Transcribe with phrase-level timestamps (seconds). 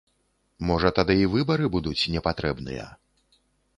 [0.69, 2.89] Можа, тады і выбары будуць не патрэбныя?